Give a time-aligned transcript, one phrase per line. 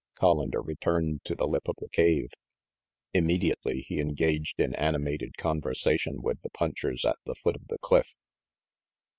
[0.19, 2.31] Collander returned to the lip of the cave.
[3.13, 7.77] Imme diately he engaged in animated conversation with the punchers at the foot of the
[7.77, 8.15] cliff.